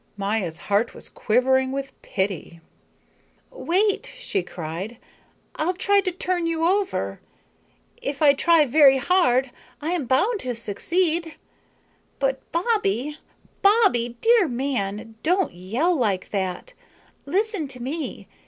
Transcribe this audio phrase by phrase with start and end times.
[0.17, 2.59] Maya's heart was quivering with pity.
[3.51, 4.97] "Wait," she cried,
[5.57, 7.21] "I'll try to turn you over.
[8.01, 11.35] If I try very hard I am bound to succeed.
[12.17, 13.19] But Bobbie,
[13.61, 16.73] Bobbie, dear man, don't yell like that.
[17.27, 18.27] Listen to me.